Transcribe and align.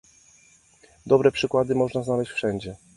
Dobre 1.05 1.31
przykłady 1.31 1.75
można 1.75 2.03
znaleźć 2.03 2.31
wszędzie 2.31 2.75